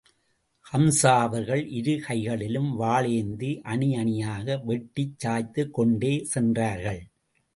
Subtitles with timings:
[0.71, 7.01] ஹம்ஸா அவர்கள் இரு கைகளிலும் வாளேந்தி, அணி அணியாக வெட்டிச் சாய்த்துக் கொண்டே சென்றார்கள்.